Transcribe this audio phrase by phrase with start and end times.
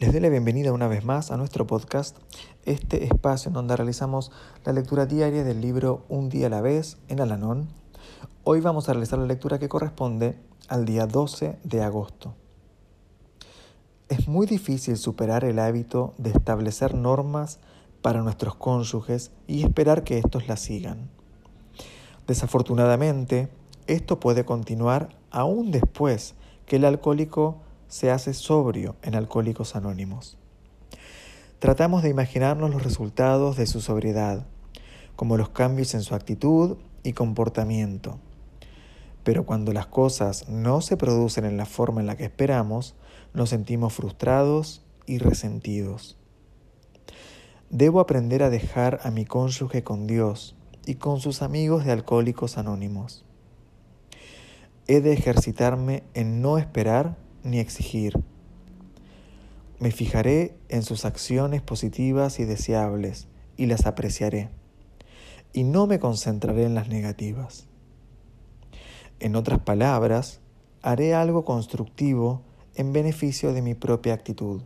[0.00, 2.16] Les doy la bienvenida una vez más a nuestro podcast,
[2.64, 4.32] este espacio en donde realizamos
[4.64, 7.68] la lectura diaria del libro Un día a la vez en Alanón.
[8.42, 12.34] Hoy vamos a realizar la lectura que corresponde al día 12 de agosto.
[14.08, 17.58] Es muy difícil superar el hábito de establecer normas
[18.00, 21.10] para nuestros cónyuges y esperar que estos las sigan.
[22.26, 23.50] Desafortunadamente,
[23.86, 27.58] esto puede continuar aún después que el alcohólico
[27.90, 30.38] se hace sobrio en Alcohólicos Anónimos.
[31.58, 34.46] Tratamos de imaginarnos los resultados de su sobriedad,
[35.14, 38.18] como los cambios en su actitud y comportamiento
[39.22, 42.94] pero cuando las cosas no se producen en la forma en la que esperamos,
[43.34, 46.16] nos sentimos frustrados y resentidos.
[47.68, 50.56] Debo aprender a dejar a mi cónyuge con Dios
[50.86, 53.24] y con sus amigos de alcohólicos anónimos.
[54.86, 58.18] He de ejercitarme en no esperar ni exigir.
[59.78, 64.50] Me fijaré en sus acciones positivas y deseables y las apreciaré.
[65.52, 67.66] Y no me concentraré en las negativas.
[69.20, 70.40] En otras palabras,
[70.82, 72.42] haré algo constructivo
[72.74, 74.62] en beneficio de mi propia actitud.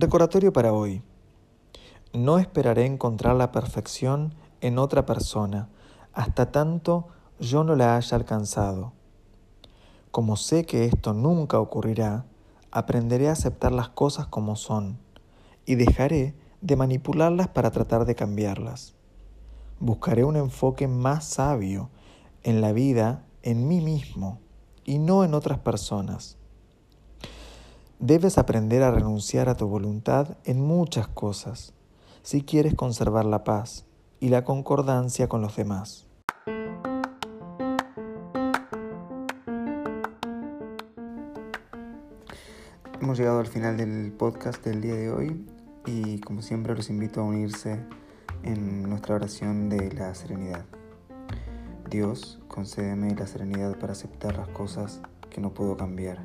[0.00, 1.02] Recordatorio para hoy.
[2.12, 5.70] No esperaré encontrar la perfección en otra persona
[6.12, 7.08] hasta tanto
[7.40, 8.92] yo no la haya alcanzado.
[10.12, 12.26] Como sé que esto nunca ocurrirá,
[12.70, 15.00] aprenderé a aceptar las cosas como son
[15.66, 18.94] y dejaré de manipularlas para tratar de cambiarlas.
[19.80, 21.90] Buscaré un enfoque más sabio
[22.44, 24.38] en la vida, en mí mismo
[24.84, 26.38] y no en otras personas.
[28.00, 31.74] Debes aprender a renunciar a tu voluntad en muchas cosas
[32.22, 33.86] si quieres conservar la paz
[34.20, 36.06] y la concordancia con los demás.
[43.00, 45.44] Hemos llegado al final del podcast del día de hoy
[45.84, 47.80] y como siempre los invito a unirse
[48.44, 50.64] en nuestra oración de la serenidad.
[51.90, 55.00] Dios, concédeme la serenidad para aceptar las cosas
[55.30, 56.24] que no puedo cambiar,